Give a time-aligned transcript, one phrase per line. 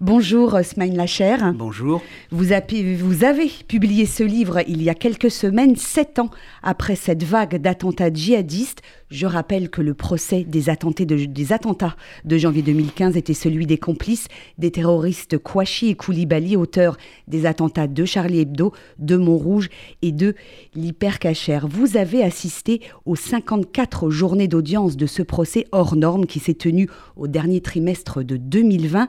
[0.00, 1.38] Bonjour Smaïn Lacher.
[1.56, 2.00] Bonjour.
[2.30, 6.30] Vous, avez publié ce livre il y a quelques semaines, sept ans
[6.62, 8.82] après cette vague d'attentats djihadistes.
[9.10, 13.66] Je rappelle que le procès des, attentats de, des attentats de janvier 2015 était celui
[13.66, 16.96] des complices des terroristes Kouachi et Koulibaly, auteurs
[17.26, 19.68] des attentats de Charlie Hebdo, de Montrouge
[20.02, 20.36] et de
[20.76, 21.58] l'Hypercacher.
[21.68, 26.88] Vous avez assisté aux 54 journées d'audience de ce procès hors norme qui s'est tenu
[27.16, 29.08] au dernier trimestre de 2020.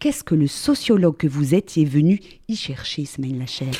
[0.00, 3.70] Qu'est-ce que le sociologue que vous êtes venu y chercher, Smaïn Lacher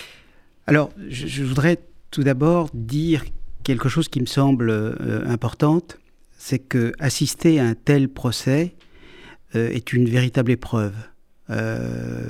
[0.67, 1.79] Alors, je, voudrais
[2.11, 3.25] tout d'abord dire
[3.65, 5.99] quelque chose qui me semble euh, importante,
[6.37, 8.75] c'est que assister à un tel procès
[9.55, 10.93] euh, est une véritable épreuve.
[11.49, 12.29] Euh,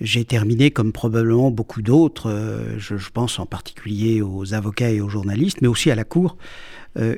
[0.00, 5.08] j'ai terminé, comme probablement beaucoup d'autres, je, je, pense en particulier aux avocats et aux
[5.08, 6.36] journalistes, mais aussi à la Cour,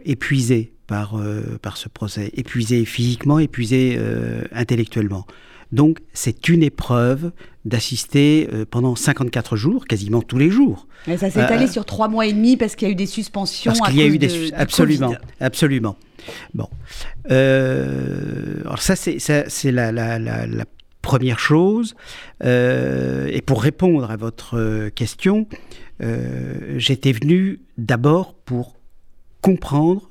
[0.04, 1.20] épuisé par,
[1.60, 3.98] par ce procès, épuisé physiquement, épuisé
[4.52, 5.26] intellectuellement.
[5.72, 7.32] Donc c'est une épreuve
[7.64, 10.86] d'assister euh, pendant 54 jours, quasiment tous les jours.
[11.06, 12.96] Mais ça s'est étalé euh, sur trois mois et demi parce qu'il y a eu
[12.96, 13.72] des suspensions.
[13.72, 15.96] Parce qu'il y a eu des absolument, absolument.
[16.54, 16.68] Bon,
[17.30, 20.64] euh, alors ça c'est c'est la, la, la, la,
[21.00, 21.94] première chose.
[22.42, 25.46] et pour répondre à votre question,
[26.76, 28.76] j'étais venu d'abord pour
[29.40, 30.10] comprendre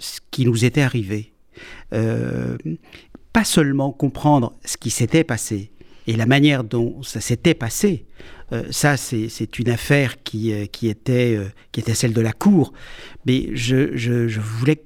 [0.00, 1.32] ce qui nous était arrivé.
[3.34, 5.70] Pas seulement comprendre ce qui s'était passé
[6.06, 8.06] et la manière dont ça s'était passé.
[8.52, 12.32] Euh, ça, c'est une affaire qui, euh, qui, était, euh, qui était celle de la
[12.32, 12.72] Cour.
[13.26, 14.82] Mais je, je, voulais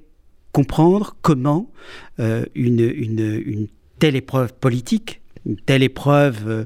[0.51, 1.71] comprendre comment
[2.17, 3.67] une, une, une,
[3.99, 6.65] telle épreuve politique, une telle épreuve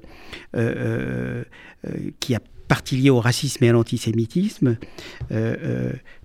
[2.19, 4.77] qui a partie liée au racisme et à l'antisémitisme,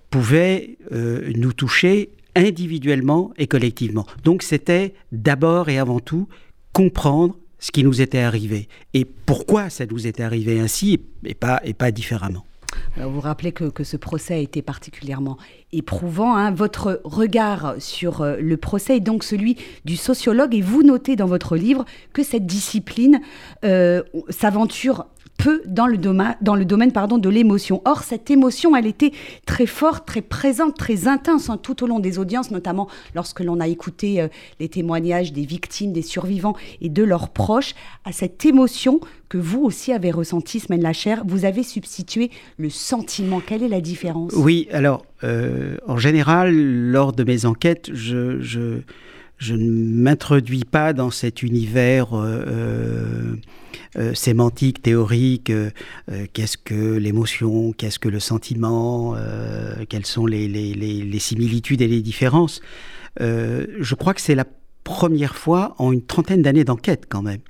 [0.09, 4.05] pouvait nous toucher individuellement et collectivement.
[4.23, 6.27] Donc c'était d'abord et avant tout
[6.73, 11.59] comprendre ce qui nous était arrivé et pourquoi ça nous était arrivé ainsi et pas,
[11.63, 12.45] et pas différemment.
[12.97, 15.37] vous vous rappelez que, que, ce procès a été particulièrement
[15.73, 16.35] éprouvant.
[16.35, 16.51] Hein.
[16.51, 21.25] Votre regard sur euh, le procès est donc celui du sociologue et vous notez dans
[21.25, 23.19] votre livre que cette discipline
[23.65, 25.07] euh, s'aventure
[25.39, 27.81] peu dans le domaine, pardon, de l'émotion.
[27.85, 29.13] Or, cette émotion, elle était
[29.45, 33.59] très forte, très présente, très intense hein, tout au long des audiences, notamment lorsque l'on
[33.61, 34.27] a écouté euh,
[34.59, 37.73] les témoignages des victimes, des survivants et de leurs proches.
[38.03, 38.99] À cette émotion
[39.29, 43.39] que vous aussi avez ressentie, Semaine la chair, vous avez substitué le sentiment.
[43.39, 44.33] Quelle est la différence?
[44.35, 48.81] Oui, alors, euh, en général, lors de mes enquêtes, je
[49.39, 53.35] je ne m'introduis pas dans cet univers euh, euh,
[53.97, 55.51] euh, sémantique, théorique.
[56.33, 59.15] qu'est-ce que l'émotion Qu'est-ce que le sentiment
[59.87, 62.61] Quelles sont les, similitudes et les différences
[63.19, 64.45] Je crois que c'est la
[64.83, 67.41] première fois en une trentaine d'années d'enquête quand même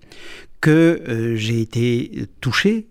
[0.62, 2.88] que j'ai été touché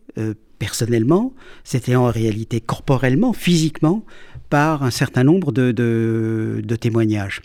[0.58, 4.04] personnellement, c'était en réalité corporellement, physiquement,
[4.50, 7.42] par un certain nombre de, témoignages.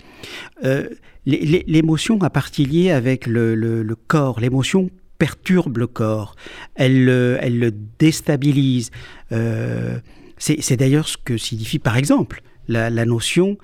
[1.25, 4.39] L'émotion a partie liée avec le, le, corps.
[4.39, 6.35] L'émotion perturbe le corps.
[6.75, 7.09] Elle,
[7.41, 8.91] elle le déstabilise.
[9.31, 9.99] Euh,
[10.37, 13.57] c'est d'ailleurs ce que signifie, par exemple, la, la, notion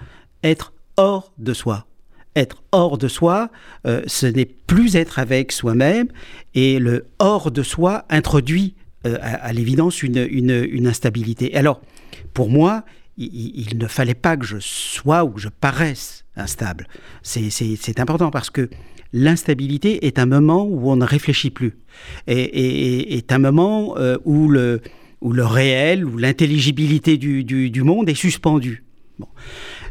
[0.44, 1.86] être hors de soi.
[2.36, 3.50] Être hors de soi,
[3.86, 6.08] euh, ce n'est plus être avec soi-même,
[6.54, 8.76] et le hors de soi introduit
[9.06, 11.56] euh, à, l'évidence une, une, une, instabilité.
[11.56, 11.82] Alors,
[12.34, 12.84] pour moi,
[13.20, 16.88] il, ne fallait pas que je sois ou que je paraisse instable.
[17.22, 18.70] C'est important parce que
[19.12, 21.78] l'instabilité est un moment où on ne réfléchit plus,
[22.28, 24.82] et, est un moment euh, où, le,
[25.22, 28.84] réel, où l'intelligibilité du, monde est suspendue.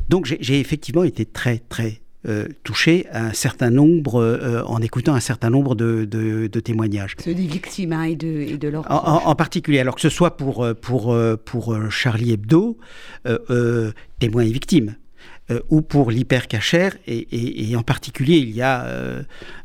[0.09, 5.21] Donc j'ai effectivement été très très euh, touché un certain nombre, euh, en écoutant un
[5.21, 7.15] certain nombre de, de, témoignages.
[7.23, 10.09] Ceux des victimes hein, et, de, et de leurs en, en, particulier, alors que ce
[10.09, 12.77] soit pour, euh, pour, pour Charlie Hebdo,
[14.19, 14.97] témoins et victimes.
[15.71, 18.85] ou pour l'hypercachère, et, et, et, en particulier, il y a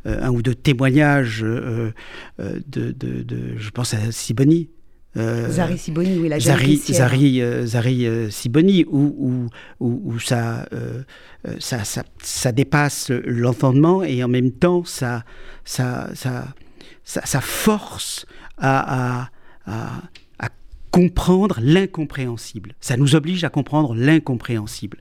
[0.04, 1.92] un ou deux témoignages de,
[2.68, 4.68] de, de, je pense à Siboni,
[5.16, 9.48] euh, Zari Siboni, oui, la Zari, Zari, euh, Zari euh, Siboni, où,
[9.80, 10.66] où, où, ça,
[11.58, 15.24] ça, ça, ça, dépasse l'entendement et en même temps, ça,
[15.64, 16.46] ça, ça,
[17.04, 18.26] ça, force
[18.58, 19.30] à, à,
[19.66, 20.02] à,
[20.38, 20.48] à
[20.90, 22.74] comprendre l'incompréhensible.
[22.80, 24.98] Ça nous oblige à comprendre l'incompréhensible.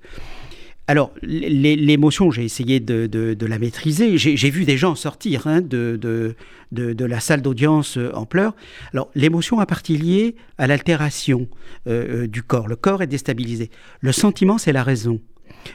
[0.87, 4.17] Alors, l'émotion, j'ai essayé de, la maîtriser.
[4.17, 6.35] J'ai vu des gens sortir hein, de,
[6.71, 8.53] la salle d'audience euh, en pleurs.
[8.91, 11.47] Alors, l'émotion a partie liée à l'altération
[11.87, 12.67] euh, euh, du corps.
[12.67, 13.69] Le corps est déstabilisé.
[14.01, 15.21] Le sentiment, c'est la raison.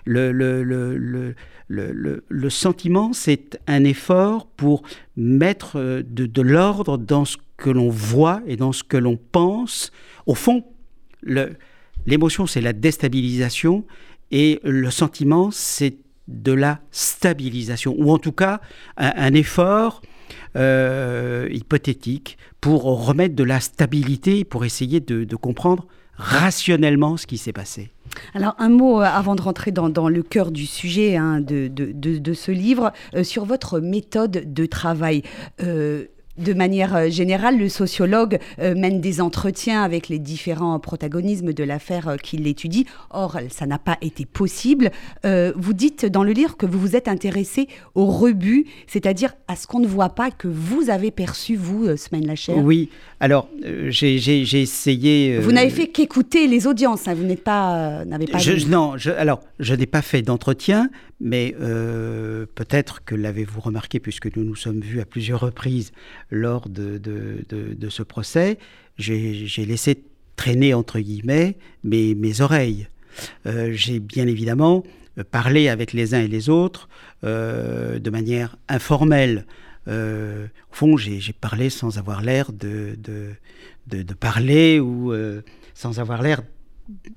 [0.04, 1.34] le,
[2.50, 4.82] sentiment, c'est un effort pour
[5.16, 9.90] mettre de l'ordre dans ce que l'on voit et dans ce que l'on pense.
[10.26, 10.66] Au fond,
[12.06, 13.86] l'émotion, c'est la déstabilisation
[14.30, 15.96] et le sentiment, c'est
[16.28, 18.60] de la stabilisation, ou en tout cas
[18.98, 20.02] un, effort
[20.56, 25.86] euh, hypothétique pour remettre de la stabilité, pour essayer de, comprendre
[26.16, 27.90] rationnellement ce qui s'est passé.
[28.34, 32.34] Alors un mot euh, avant de rentrer dans, le cœur du sujet hein, de, de,
[32.34, 35.22] ce livre, euh, sur votre méthode de travail
[36.38, 41.64] de manière euh, générale, le sociologue euh, mène des entretiens avec les différents protagonismes de
[41.64, 42.86] l'affaire euh, qu'il étudie.
[43.10, 44.90] Or, ça n'a pas été possible.
[45.24, 49.66] vous dites dans le livre que vous vous êtes intéressé au rebut, c'est-à-dire à ce
[49.66, 52.54] qu'on ne voit pas que vous avez perçu, vous, Semaine Lacher.
[52.54, 53.48] Oui, alors
[53.88, 55.38] j'ai essayé...
[55.38, 57.14] Vous n'avez fait qu'écouter les audiences, hein.
[57.14, 58.04] vous n'êtes pas...
[58.04, 58.38] n'avez pas
[58.68, 64.44] non, alors je n'ai pas fait d'entretien, mais euh, peut-être que l'avez-vous remarqué, puisque nous
[64.44, 65.92] nous sommes vus à plusieurs reprises
[66.30, 68.58] lors de, de, ce procès,
[68.96, 70.02] j'ai laissé
[70.36, 72.88] traîner, entre guillemets, mes, mes oreilles.
[73.46, 74.84] Euh, j'ai bien évidemment
[75.30, 76.88] parlé avec les uns et les autres
[77.24, 79.46] euh, de manière informelle.
[79.86, 82.96] au fond, j'ai parlé sans avoir l'air de,
[83.86, 85.12] de, parler ou
[85.74, 86.42] sans avoir l'air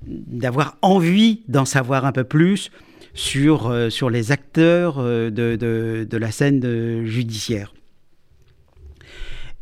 [0.05, 2.71] d'avoir envie d'en savoir un peu plus
[3.13, 7.73] sur, euh, sur les acteurs euh, de, de, la scène judiciaire.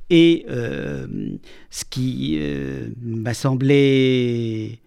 [0.10, 1.08] Et euh,
[1.70, 2.40] ce qui
[3.02, 4.80] m'a semblé...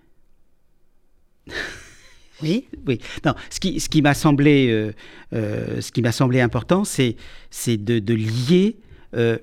[2.43, 2.67] Oui.
[2.87, 3.01] oui.
[3.25, 4.93] Non, ce qui, ce qui m'a semblé,
[5.33, 7.17] ce qui m'a semblé important, c'est,
[7.51, 8.77] c'est de, de lier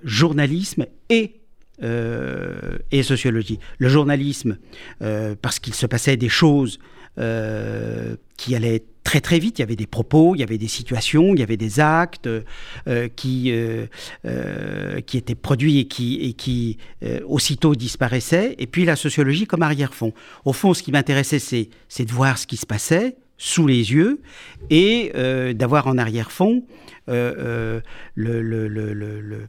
[0.04, 1.36] journalisme et
[1.82, 3.60] et sociologie.
[3.78, 4.58] Le journalisme,
[5.42, 6.80] parce qu'il se passait des choses
[7.16, 9.58] qui allaient très très vite.
[9.58, 12.28] Il y avait des propos, il y avait des situations, il y avait des actes
[12.28, 13.88] euh, qui, euh,
[14.26, 16.78] euh, qui étaient produits et qui, et qui
[17.26, 18.54] aussitôt disparaissaient.
[18.60, 20.14] Et puis la sociologie comme arrière-fond.
[20.46, 24.22] Au fond, ce qui m'intéressait, c'est, de voir ce qui se passait sous les yeux
[24.70, 25.12] et
[25.56, 26.64] d'avoir en arrière-fond
[27.08, 27.82] le,
[28.14, 29.48] le, le le,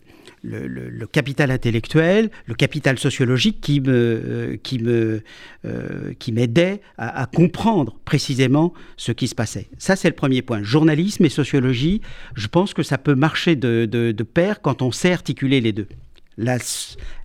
[1.13, 5.23] capital intellectuel, le capital sociologique qui me, euh, qui me,
[5.65, 9.69] euh, qui m'aidait à, comprendre précisément ce qui se passait.
[9.79, 10.63] Ça, c'est le premier point.
[10.63, 12.01] Journalisme et sociologie,
[12.35, 15.89] je pense que ça peut marcher de, de, pair quand on sait articuler les deux.
[16.37, 16.59] La,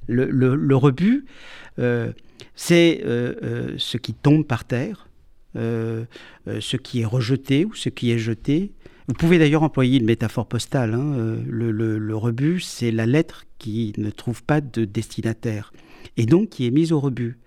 [0.08, 1.26] le, le, rebut,
[1.80, 2.12] euh,
[2.56, 5.08] c'est ce qui tombe par terre,
[5.56, 8.72] ce qui est rejeté ou ce qui est jeté,
[9.08, 10.94] vous pouvez d'ailleurs employer une métaphore postale.
[10.94, 11.14] Hein.
[11.18, 15.74] Euh, le, rebut, c'est la lettre qui ne trouve pas de destinataire
[16.18, 17.38] et donc qui est mise au rebut.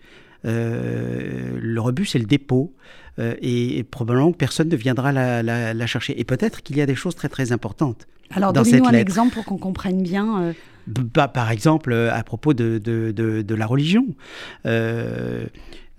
[0.45, 2.75] Euh, le rebut, c'est le dépôt.
[3.19, 6.19] Euh, et, probablement que personne ne viendra la, chercher.
[6.21, 8.07] Et peut-être qu'il y a des choses très très importantes.
[8.31, 10.55] Alors, donnez-nous un exemple pour qu'on comprenne bien.
[10.87, 14.07] Bah, par exemple, à propos de, de la religion.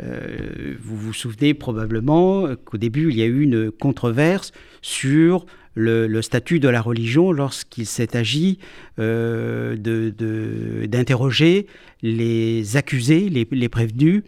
[0.02, 5.46] Euh, vous vous souvenez probablement qu'au début, il y a eu une controverse sur
[5.76, 8.60] le, statut de la religion lorsqu'il s'est agi
[9.00, 9.76] euh,
[10.88, 11.68] d'interroger
[12.02, 14.24] les accusés, les, prévenus,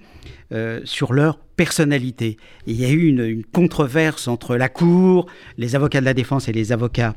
[0.51, 2.37] euh, sur leur personnalité.
[2.67, 5.27] il y a eu une, controverse entre la Cour,
[5.57, 7.15] les avocats de la défense et les avocats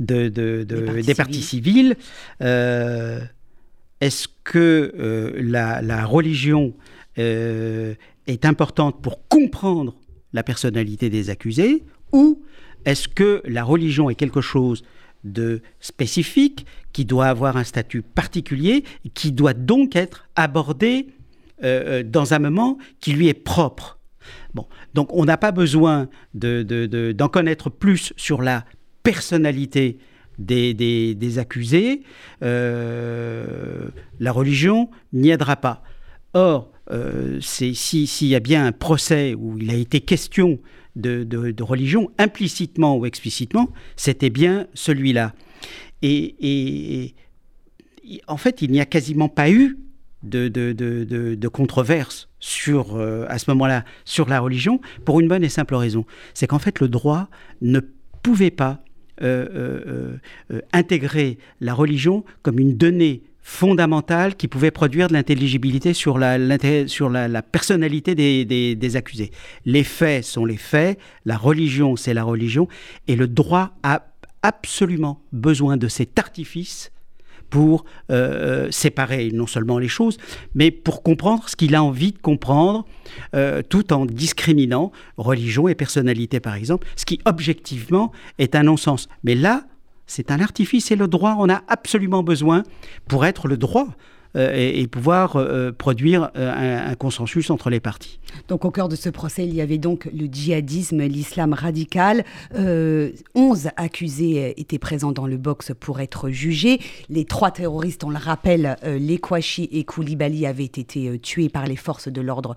[0.00, 1.96] de, des, partis civils.
[2.40, 6.74] Est-ce que la, la, religion
[7.18, 7.94] euh,
[8.26, 9.94] est importante pour comprendre
[10.34, 12.42] la personnalité des accusés ou
[12.84, 14.82] est-ce que la religion est quelque chose
[15.24, 21.06] de spécifique qui doit avoir un statut particulier et qui doit donc être abordé
[21.62, 23.98] euh, euh, dans un moment qui lui est propre?
[24.52, 28.64] Bon, donc on n'a pas besoin d'en de, de, connaître plus sur la
[29.06, 29.98] personnalité
[30.38, 32.02] des, accusés.
[32.40, 35.82] la religion n'y aidera pas.
[36.34, 40.58] Or, euh, s'il y a bien un procès où il a été question
[40.94, 45.34] de, religion, implicitement ou explicitement, c'était bien celui-là.
[46.02, 47.14] Et,
[48.28, 49.78] en fait, il n'y a quasiment pas eu
[50.22, 55.48] de, de, controverse sur, euh, à ce moment-là sur la religion pour une bonne et
[55.48, 56.04] simple raison.
[56.34, 57.28] C'est qu'en fait, le droit
[57.62, 57.80] ne
[58.22, 58.82] pouvait pas
[59.22, 60.16] euh,
[60.72, 66.36] intégrer la religion comme une donnée fondamentale qui pouvait produire de l'intelligibilité sur la,
[66.88, 69.30] sur la, personnalité des, accusés.
[69.64, 72.66] Les faits sont les faits, la religion c'est la religion,
[73.06, 74.08] et le droit a
[74.42, 76.90] absolument besoin de cet artifice
[77.50, 77.84] pour
[78.70, 80.18] séparer non seulement les choses,
[80.54, 82.84] mais pour comprendre ce qu'il a envie de comprendre,
[83.68, 89.08] tout en discriminant religion et personnalité, par exemple, ce qui objectivement est un non-sens.
[89.24, 89.64] Mais là,
[90.06, 92.62] c'est un artifice et le droit on a absolument besoin
[93.08, 93.88] pour être le droit.
[94.36, 98.20] Euh, et, pouvoir euh, produire euh, un, consensus entre les parties.
[98.48, 102.24] Donc au cœur de ce procès, il y avait donc le djihadisme, l'islam radical.
[102.54, 106.80] Euh, 11 accusés étaient présents dans le box pour être jugés.
[107.08, 111.76] Les trois terroristes, on le rappelle, les Kouachi et Koulibaly avaient été tués par les
[111.76, 112.54] forces de l'ordre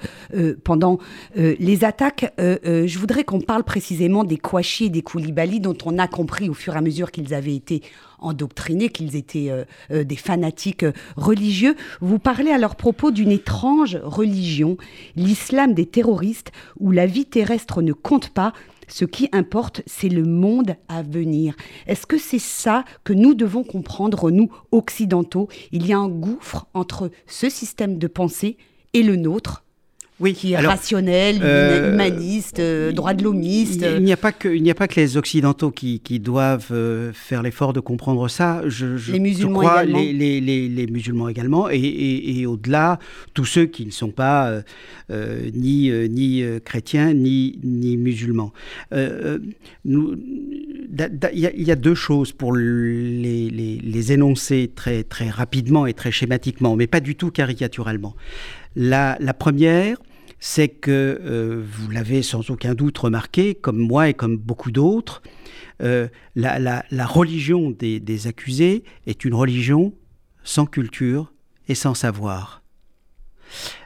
[0.63, 0.99] pendant
[1.35, 2.33] les attaques.
[2.37, 6.53] je voudrais qu'on parle précisément des Kouachi et des Koulibaly dont on a compris au
[6.53, 7.81] fur et à mesure qu'ils avaient été
[8.21, 11.75] endoctrinés, qu'ils étaient euh, euh, des fanatiques euh, religieux.
[12.01, 14.77] Vous parlez à leur propos d'une étrange religion,
[15.15, 18.53] l'islam des terroristes, où la vie terrestre ne compte pas,
[18.87, 21.55] ce qui importe, c'est le monde à venir.
[21.85, 25.47] Est-ce que c'est ça que nous devons comprendre, nous, occidentaux?
[25.71, 28.57] Il y a un gouffre entre ce système de pensée
[28.93, 29.63] et le nôtre
[30.19, 33.85] oui, qui est rationnel, euh, humaniste, euh, droit de l'homiste.
[33.97, 36.71] Il n'y a pas que il n'y a pas que les occidentaux qui, qui doivent
[36.71, 38.61] euh, faire l'effort de comprendre ça.
[38.65, 39.99] Je, je, les musulmans crois, également.
[39.99, 42.99] Les, les, les, les, musulmans également, et, et, et au-delà,
[43.33, 44.61] tous ceux qui ne sont pas
[45.53, 48.51] ni ni chrétiens ni ni musulmans.
[49.85, 50.15] nous,
[51.33, 56.75] il y, a deux choses pour les, les, énoncer très très rapidement et très schématiquement,
[56.75, 58.15] mais pas du tout caricaturalement.
[58.75, 59.97] La, la première,
[60.39, 65.21] c'est que, euh, vous l'avez sans aucun doute remarqué, comme moi et comme beaucoup d'autres,
[65.81, 69.93] euh, la, religion des, accusés est une religion
[70.43, 71.33] sans culture
[71.67, 72.63] et sans savoir.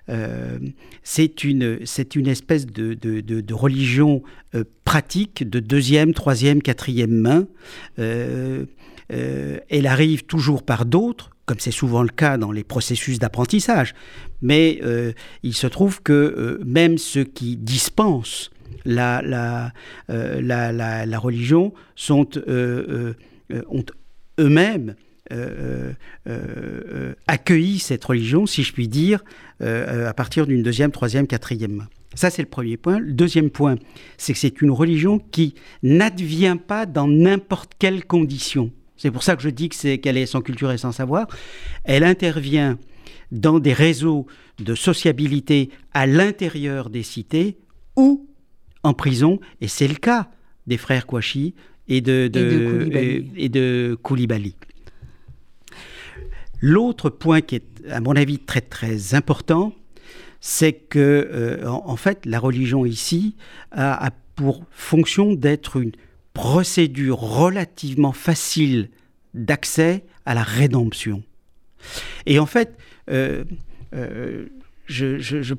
[0.09, 0.59] Euh,
[1.03, 1.79] c'est une,
[2.15, 4.21] une espèce de, de, religion
[4.83, 7.47] pratique de deuxième, troisième, quatrième main.
[7.97, 13.93] elle arrive toujours par d'autres, comme c'est souvent le cas dans les processus d'apprentissage.
[14.41, 18.51] Mais euh, il se trouve que euh, même ceux qui dispensent
[18.85, 19.71] la, la,
[20.09, 23.85] euh, la, religion sont, ont
[24.39, 24.95] eux-mêmes
[27.27, 29.23] accueilli cette religion, si je puis dire,
[29.61, 31.87] à partir d'une deuxième, troisième, quatrième main.
[32.15, 32.99] Ça, c'est le premier point.
[32.99, 33.75] Le deuxième point,
[34.17, 38.71] c'est que c'est une religion qui n'advient pas dans n'importe quelle condition.
[39.03, 41.27] C'est pour ça que je dis que c'est qu'elle est sans culture et sans savoir.
[41.83, 42.79] Elle intervient
[43.33, 44.27] dans des réseaux
[44.59, 47.57] de sociabilité à l'intérieur des cités
[47.97, 48.29] ou
[48.81, 50.29] en prison, et c'est le cas
[50.67, 51.53] des frères Kouachi
[51.89, 52.31] et de,
[53.35, 54.55] et de Koulibaly.
[56.61, 59.75] L'autre point qui est, à mon avis, très très important,
[60.39, 63.35] c'est que, euh, en, fait, la religion ici
[63.73, 65.91] a pour fonction d'être une
[66.33, 68.89] procédure relativement facile
[69.33, 71.23] d'accès à la rédemption.
[72.25, 72.77] Et en fait,
[73.09, 73.43] euh,
[73.93, 74.47] euh,
[74.85, 75.53] je,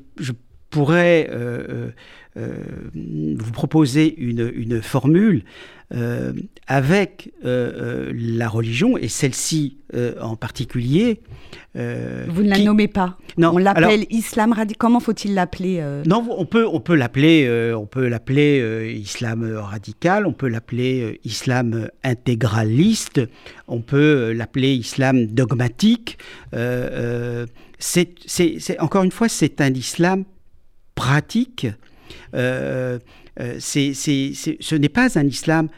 [0.69, 1.91] pourrais euh,
[2.35, 5.43] vous proposer une, formule
[6.67, 9.77] avec la religion, et celle-ci
[10.19, 11.21] en particulier,
[11.75, 13.17] euh, Vous ne la nommez pas.
[13.37, 13.51] Non.
[13.53, 14.77] On l'appelle islam radical.
[14.77, 16.03] Comment faut-il l'appeler euh?
[16.05, 20.25] Non, on peut, on peut l'appeler, euh, on peut l'appeler islam radical.
[20.25, 23.21] On peut l'appeler islam intégraliste.
[23.67, 26.17] On peut l'appeler islam dogmatique.
[27.79, 30.23] c'est, encore une fois, c'est un islam
[30.95, 31.67] pratique.
[32.33, 35.69] C'est, ce n'est pas un islam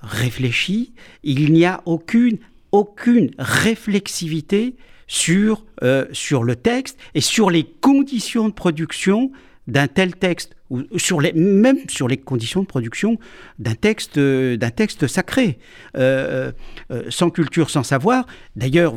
[0.00, 0.94] réfléchi.
[1.22, 2.38] Il n'y a aucune
[2.74, 4.74] aucune réflexivité
[5.06, 9.30] sur, euh, sur le texte et sur les conditions de production
[9.68, 13.18] d'un tel texte ou sur les, même sur les conditions de production
[13.58, 15.58] d'un texte, d'un texte sacré.
[15.96, 16.52] Euh,
[16.90, 18.26] euh, sans culture, sans savoir.
[18.56, 18.94] D'ailleurs,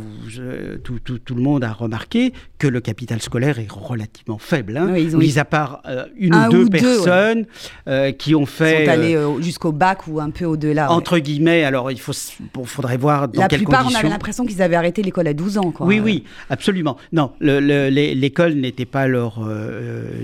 [0.83, 4.77] tout, tout, le monde a remarqué que le capital scolaire est relativement faible.
[4.77, 5.83] Hein, mis à part
[6.17, 7.45] une ou deux personnes
[8.17, 8.85] qui ont fait...
[8.85, 10.91] sont allés jusqu'au bac ou un peu au-delà.
[10.91, 12.13] Entre guillemets, alors il faut,
[12.65, 13.99] faudrait voir dans La quelles plupart, conditions.
[13.99, 15.71] on avait l'impression qu'ils avaient arrêté l'école à 12 ans.
[15.71, 15.85] Quoi.
[15.85, 16.97] Oui, oui, absolument.
[17.11, 19.39] Non, l'école n'était pas, leur,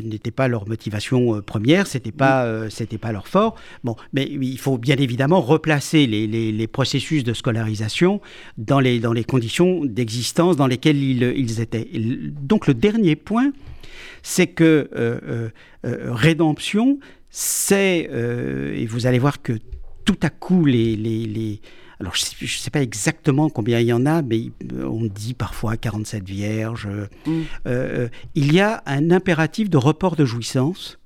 [0.03, 3.55] n'était pas leur motivation première, c'était pas, euh, c'était pas leur fort.
[3.83, 8.21] Bon, mais il faut bien évidemment replacer les, les, processus de scolarisation
[8.57, 11.87] dans les, dans les conditions d'existence dans lesquelles ils, ils, étaient.
[11.93, 13.51] Donc le dernier point,
[14.23, 15.49] c'est que euh,
[15.85, 16.99] euh, rédemption,
[17.29, 18.09] c'est,
[18.75, 19.53] et vous allez voir que
[20.05, 21.61] tout à coup les, les, les
[21.99, 24.51] alors, je ne sais, pas exactement combien il y en a, mais
[24.83, 26.89] on dit parfois 47 vierges.
[27.25, 27.41] Mm.
[28.35, 30.99] il y a un impératif de report de jouissance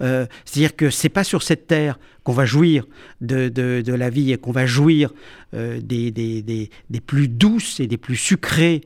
[0.00, 2.84] C'est-à-dire que c'est pas sur cette terre qu'on va jouir
[3.20, 5.12] de, la vie et qu'on va jouir
[5.52, 8.82] des, des, plus douces et des plus sucrées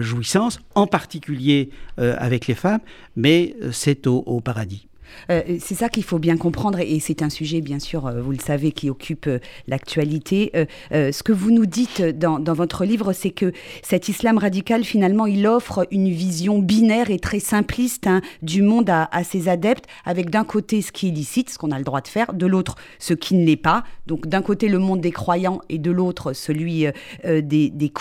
[0.00, 2.80] jouissances, en particulier avec les femmes,
[3.16, 4.89] mais c'est au paradis.
[5.30, 8.32] Euh, c'est ça qu'il faut bien comprendre et c'est un sujet, bien sûr, euh, vous
[8.32, 10.52] le savez, qui occupe euh, l'actualité.
[10.90, 13.52] ce que vous nous dites dans, votre livre, c'est que
[13.82, 18.90] cet islam radical, finalement, il offre une vision binaire et très simpliste hein, du monde
[18.90, 22.00] à, ses adeptes, avec d'un côté ce qui est licite, ce qu'on a le droit
[22.00, 23.84] de faire, de l'autre ce qui ne l'est pas.
[24.06, 26.86] Donc d'un côté le monde des croyants et de l'autre celui
[27.24, 27.92] des, des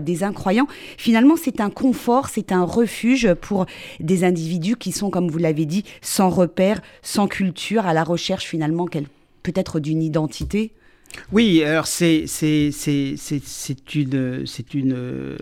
[0.00, 0.66] des incroyants.
[0.98, 3.66] Finalement, c'est un confort, c'est un refuge pour
[4.00, 8.04] des individus qui sont, comme vous l'avez dit, sans repère père sans culture, à la
[8.04, 8.86] recherche finalement
[9.42, 10.72] peut-être d'une identité?
[11.32, 12.70] Oui, alors c'est c'est
[13.94, 15.36] une c'est une euh,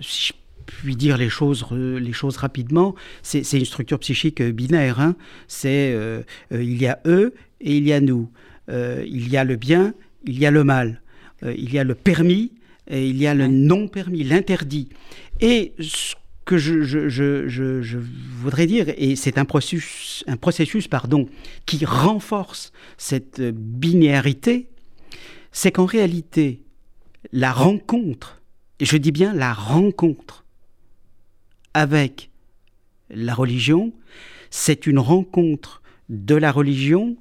[0.00, 0.32] si je
[0.66, 5.00] puis dire les choses les choses rapidement, c'est une structure psychique binaire.
[5.00, 5.16] Hein.
[5.48, 8.30] C'est euh, euh, il y a eux et il y a nous.
[8.68, 9.94] il y a le bien,
[10.24, 11.00] il y a le mal.
[11.44, 12.52] il y a le permis
[12.88, 14.88] et il y a le non permis, l'interdit.
[15.40, 17.98] Et ce que je,
[18.36, 21.28] voudrais dire, et c'est un processus, un processus pardon,
[21.66, 24.68] qui renforce cette binarité,
[25.52, 26.62] c'est qu'en réalité,
[27.32, 28.42] la rencontre,
[28.80, 30.44] et je dis bien la rencontre
[31.72, 32.30] avec
[33.10, 33.92] la religion,
[34.50, 37.16] c'est une rencontre de la religion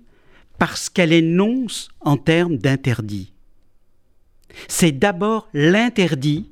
[0.59, 3.33] parce qu'elle énonce en termes d'interdit.
[4.67, 6.51] C'est d'abord l'interdit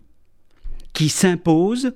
[0.94, 1.94] qui s'impose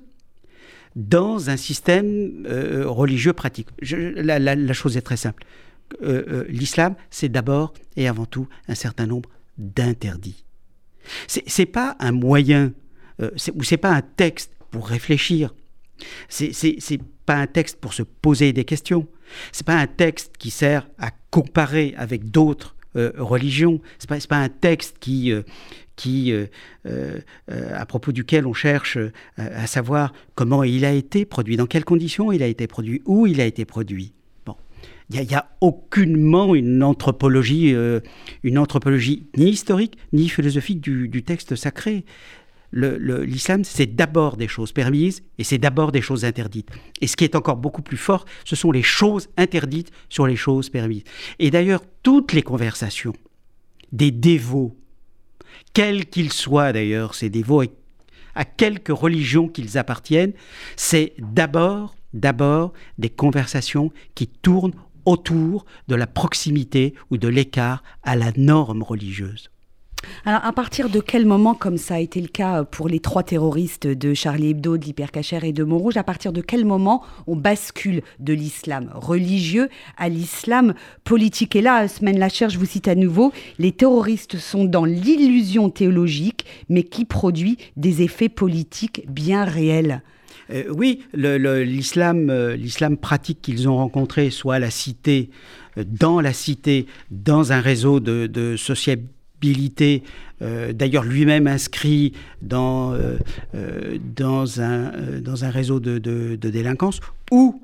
[0.96, 3.68] dans un système euh, religieux pratique.
[3.82, 5.44] la, chose est très simple.
[6.02, 10.44] Euh, euh, l'islam, c'est d'abord et avant tout un certain nombre d'interdits.
[11.28, 12.72] C'est pas un moyen,
[13.20, 15.54] ou c'est pas un texte pour réfléchir.
[16.28, 19.06] C'est pas un texte pour se poser des questions.
[19.52, 23.80] C'est pas un texte qui sert à comparer avec d'autres religions.
[24.00, 25.32] C'est pas, pas un texte qui,
[25.96, 26.46] qui, euh,
[26.86, 27.18] euh,
[27.74, 31.84] à propos duquel on cherche euh, à savoir comment il a été produit, dans quelles
[31.84, 34.12] conditions il a été produit, où il a été produit.
[34.44, 34.54] Bon,
[35.10, 37.74] il n'y a, aucunement une anthropologie,
[38.42, 42.04] une anthropologie ni historique ni philosophique du, texte sacré.
[42.72, 46.68] L'islam, c'est d'abord des choses permises et c'est d'abord des choses interdites.
[47.00, 50.36] Et ce qui est encore beaucoup plus fort, ce sont les choses interdites sur les
[50.36, 51.04] choses permises.
[51.38, 53.14] Et d'ailleurs, toutes les conversations
[53.92, 54.76] des dévots
[55.76, 57.64] quels qu'ils soient d'ailleurs, ces dévots,
[58.34, 60.32] à quelque religion qu'ils appartiennent,
[60.74, 64.72] c'est d'abord, d'abord des conversations qui tournent
[65.04, 69.50] autour de la proximité ou de l'écart à la norme religieuse.
[70.24, 73.22] Alors, à partir de quel moment, comme ça a été le cas pour les trois
[73.22, 77.36] terroristes de Charlie Hebdo, de l'Hypercacher et de Montrouge, à partir de quel moment on
[77.36, 81.56] bascule de l'islam religieux à l'islam politique?
[81.56, 86.46] Et là, Semaine Lacher, je vous cite à nouveau, les terroristes sont dans l'illusion théologique,
[86.68, 90.02] mais qui produit des effets politiques bien réels.
[90.50, 95.30] Euh, oui, l'islam euh, l'islam pratique qu'ils ont rencontré, soit la cité,
[95.76, 98.56] euh, dans la cité, dans un réseau de, de
[100.42, 103.18] euh, d'ailleurs lui-même inscrit dans, euh,
[103.54, 103.98] euh,
[104.58, 107.60] un, réseau de, délinquance, ou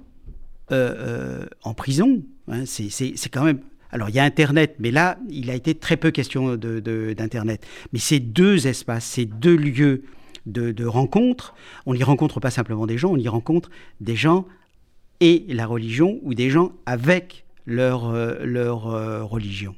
[0.70, 2.22] en prison.
[2.48, 3.60] Hein, c'est quand même
[3.94, 7.62] alors il y a Internet, mais là, il a été très peu question d'Internet.
[7.92, 10.04] Mais ces deux espaces, ces deux lieux
[10.46, 11.54] de, rencontre,
[11.84, 14.46] on n'y rencontre pas simplement des gens, on y rencontre des gens
[15.20, 18.00] et la religion, ou des gens avec leur
[19.28, 19.74] religion.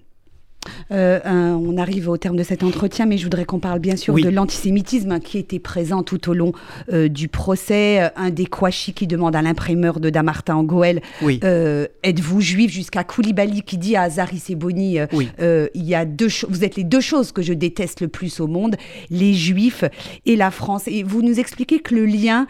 [0.90, 4.14] Euh, on arrive au terme de cet entretien, mais je voudrais qu'on parle bien sûr
[4.14, 6.52] de l'antisémitisme qui était présent tout au long
[6.92, 8.02] euh, du procès.
[8.02, 13.04] Euh, un des Kouachi qui demande à l'imprimeur de Damartin en Goël Êtes-vous juif jusqu'à
[13.04, 17.32] Koulibaly qui dit à Azari Seboni Il y a deux Vous êtes les deux choses
[17.32, 18.76] que je déteste le plus au monde,
[19.10, 19.84] les juifs
[20.26, 20.84] et la France.
[20.86, 22.46] Et vous nous expliquez que le lien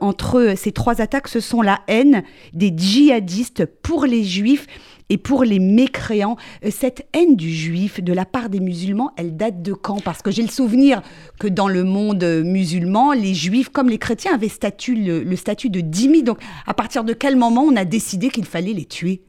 [0.00, 2.22] entre ces trois attaques, ce sont la haine
[2.52, 4.66] des djihadistes pour les juifs
[5.12, 6.36] et pour les mécréants.
[6.64, 10.00] Euh, cette haine du juif de la part des musulmans, elle date de quand?
[10.02, 11.02] Parce que j'ai le souvenir
[11.38, 15.80] que dans le monde musulman, les juifs, comme les chrétiens, avaient statut, le, statut de
[15.80, 16.22] dhimmi.
[16.22, 19.20] Donc, à partir de quel moment on a décidé qu'il fallait les tuer?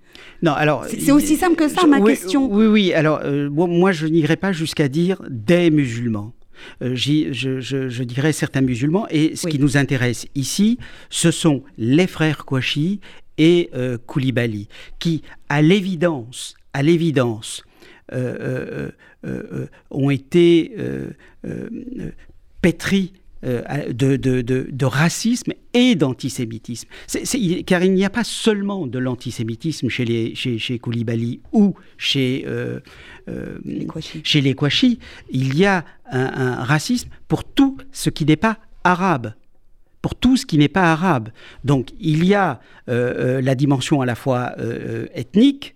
[0.42, 2.48] Non, alors c'est aussi simple que ça, ma question.
[2.50, 2.94] Oui, oui.
[2.94, 6.34] Alors euh, moi, je n'irai pas jusqu'à dire des musulmans.
[6.82, 9.08] Euh, je, dirais certains musulmans.
[9.10, 10.78] Et ce qui nous intéresse ici,
[11.10, 13.00] ce sont les frères Kouachi
[13.38, 14.68] et euh, Koulibaly,
[15.00, 17.64] qui, à l'évidence, à l'évidence,
[18.12, 18.90] euh,
[19.26, 20.76] euh, ont été
[22.62, 26.88] pétris de, de, de, racisme et d'antisémitisme.
[27.66, 32.46] car il n'y a pas seulement de l'antisémitisme chez, les, chez, chez Koulibaly ou chez,
[33.66, 33.88] les
[34.24, 35.00] chez les Kouachi.
[35.30, 39.34] Il y a un, un racisme pour tout ce qui n'est pas arabe
[40.04, 41.30] pour tout ce qui n'est pas arabe.
[41.64, 45.76] Donc il y a euh, euh, la dimension à la fois euh, ethnique,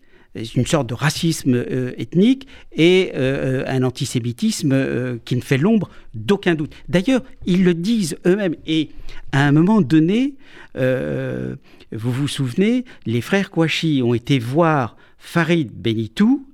[0.56, 1.66] une sorte de racisme
[1.98, 6.76] ethnique et un antisémitisme qui ne fait l'ombre d'aucun doute.
[6.88, 8.54] D'ailleurs, ils le disent eux-mêmes.
[8.68, 8.90] Et
[9.32, 10.36] à un moment donné,
[10.76, 16.46] vous vous souvenez, les frères Kouachi ont été voir Farid Benitou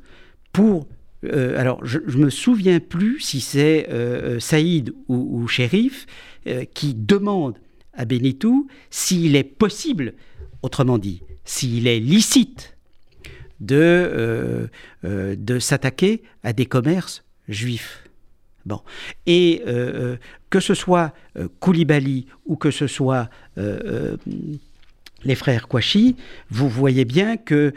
[0.53, 0.87] pour
[1.29, 3.89] alors, je ne me souviens plus si c'est
[4.39, 6.05] Saïd ou, ou Shérif
[6.73, 7.55] qui demande
[7.93, 10.13] à Benitou s'il est possible,
[10.61, 12.73] autrement dit, s'il est licite
[13.59, 14.67] de, euh,
[15.05, 18.03] euh, s'attaquer à des commerces juifs.
[18.65, 18.79] Bon.
[19.25, 20.15] Et euh,
[20.49, 21.13] que ce soit
[21.59, 26.15] Koulibaly ou que ce soit les frères Kouachi,
[26.49, 27.73] vous voyez bien que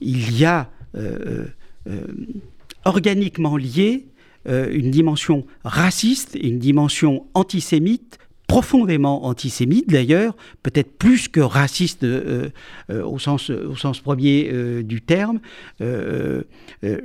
[0.00, 0.70] il y a
[2.84, 4.06] organiquement lié
[4.48, 12.48] euh, une dimension raciste, une dimension antisémite, profondément antisémite d'ailleurs, peut-être plus que raciste euh,
[12.90, 14.50] euh, au, sens, au sens premier
[14.82, 15.40] du terme,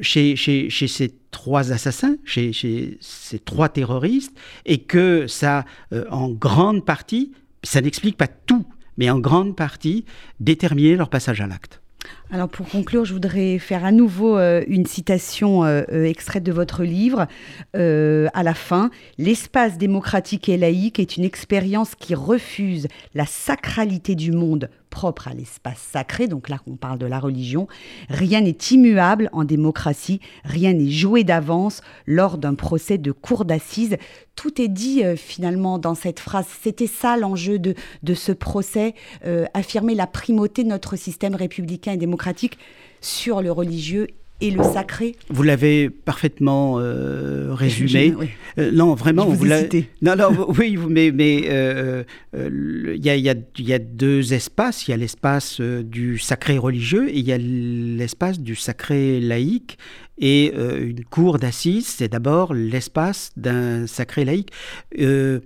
[0.01, 4.33] chez, chez, chez, ces trois assassins, chez, chez, ces trois terroristes,
[4.65, 5.65] et que ça,
[6.09, 8.65] en grande partie, ça n'explique pas tout,
[8.97, 10.05] mais en grande partie,
[10.39, 11.82] déterminé leur passage à l'acte.
[12.31, 16.51] Alors pour conclure, je voudrais faire à nouveau euh, une citation euh, euh, extraite de
[16.51, 17.27] votre livre.
[17.75, 24.31] à la fin, l'espace démocratique et laïque est une expérience qui refuse la sacralité du
[24.31, 27.67] monde propre à l'espace sacré, donc là on parle de la religion,
[28.09, 33.97] rien n'est immuable en démocratie, rien n'est joué d'avance lors d'un procès de cour d'assises.
[34.35, 36.45] Tout est dit euh, finalement dans cette phrase.
[36.61, 38.93] C'était ça l'enjeu de, de ce procès,
[39.25, 42.59] euh, affirmer la primauté de notre système républicain et démocratique
[43.01, 44.07] sur le religieux
[44.43, 48.13] et le sacré Vous l'avez parfaitement euh, résumé.
[48.57, 49.89] Euh, non, vraiment, vous, l'avez.
[50.01, 52.03] Non, non, oui, mais mais euh,
[52.33, 54.85] il y, a, y, a, y, a, deux espaces.
[54.87, 59.77] Il y a l'espace du sacré religieux et il y a l'espace du sacré laïque.
[60.19, 64.51] Et une cour d'assises, c'est d'abord l'espace d'un sacré laïque.
[64.95, 65.41] Il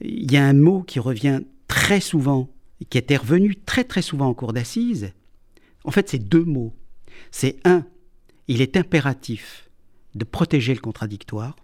[0.00, 2.48] y a un mot qui revient très souvent,
[2.88, 5.10] qui était revenu très très souvent en cour d'assises.
[5.84, 6.72] En fait, c'est deux mots
[7.30, 7.84] c'est un,
[8.48, 9.68] il est impératif
[10.14, 11.56] de protéger le contradictoire.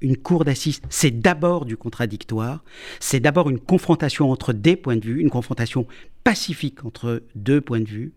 [0.00, 2.62] Une cour d'assises, c'est d'abord du contradictoire,
[3.00, 5.86] c'est d'abord une confrontation entre des points de vue, une confrontation
[6.24, 8.12] pacifique entre deux points de vue.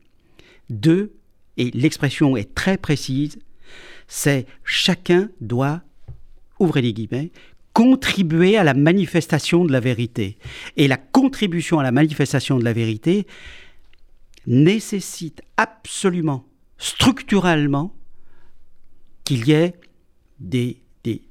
[0.69, 1.13] Deux,
[1.58, 3.39] et l'expression est très précise,
[4.08, 5.82] c'est chacun doit,
[6.60, 7.32] ouvrez les guillemets,
[7.73, 10.38] contribuer à la manifestation de la vérité.
[10.78, 13.28] Et la contribution à la manifestation de la vérité,
[14.48, 16.46] nécessite absolument,
[16.78, 17.94] structurellement,
[19.24, 19.76] qu'il y ait
[20.40, 20.82] des,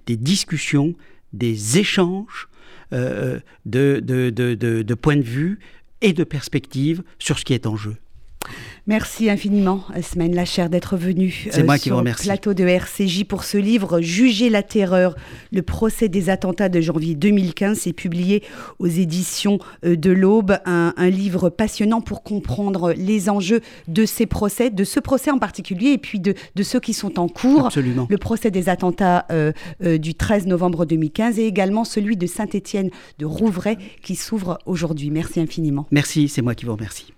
[0.07, 0.95] discussions,
[1.33, 2.49] des échanges
[2.93, 5.59] euh, de, de points de vue
[6.03, 7.97] et de perspectives sur ce qui est en jeu.
[8.87, 13.43] Merci infiniment, Semaine Lachère, d'être venu euh, moi qui sur le plateau de RCJ pour
[13.43, 15.17] ce livre Juger la terreur,
[15.51, 17.79] le procès des attentats de janvier 2015.
[17.79, 18.45] C'est publié
[18.79, 24.71] aux éditions euh, de l'Aube, un, livre passionnant pour comprendre les enjeux de ces procès,
[24.71, 27.67] de ce procès en particulier, et puis de, ceux qui sont en cours.
[27.67, 28.07] Absolument.
[28.09, 29.53] Le procès des attentats euh,
[29.99, 35.11] du 13 novembre 2015 et également celui de Saint-Étienne de Rouvray qui s'ouvre aujourd'hui.
[35.11, 35.87] Merci infiniment.
[35.91, 37.16] Merci, c'est moi qui vous remercie.